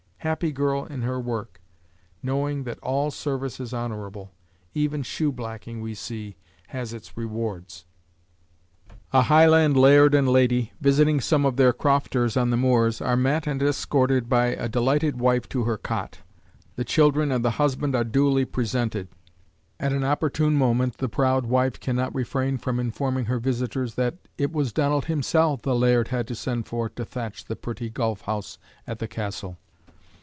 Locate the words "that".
2.63-2.77, 23.95-24.17